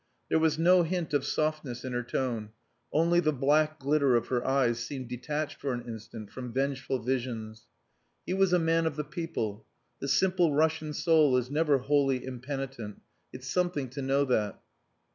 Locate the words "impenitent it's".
12.25-13.47